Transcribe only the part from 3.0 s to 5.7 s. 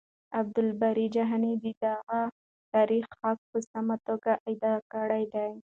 حق په سمه توګه ادا کړی دی.